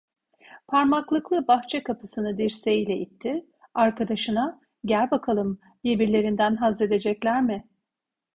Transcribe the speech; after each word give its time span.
Parmaklıklı 0.67 1.47
bahçe 1.47 1.83
kapısını 1.83 2.37
dirseğiyle 2.37 2.97
itti, 2.97 3.45
arkadaşına: 3.73 4.61
"Gel 4.85 5.11
bakalım, 5.11 5.57
birbirlerinden 5.83 6.55
hazzedecekler 6.55 7.41
mi?" 7.41 7.67